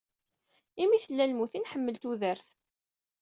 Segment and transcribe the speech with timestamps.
[0.81, 2.47] Imi tella lmut i nḥemmel tudert